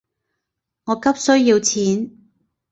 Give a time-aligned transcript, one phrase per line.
[0.85, 2.17] 我急需要錢